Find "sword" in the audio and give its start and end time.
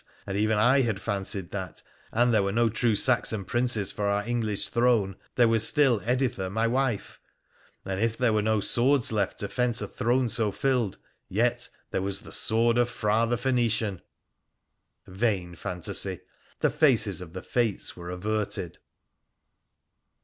12.31-12.79